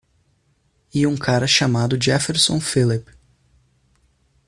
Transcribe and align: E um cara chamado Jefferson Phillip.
E 0.91 1.05
um 1.05 1.15
cara 1.15 1.45
chamado 1.45 1.95
Jefferson 2.03 2.59
Phillip. 2.59 3.07